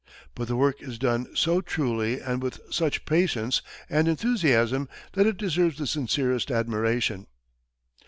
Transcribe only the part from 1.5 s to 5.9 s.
truly and with such patience and enthusiasm that it deserves the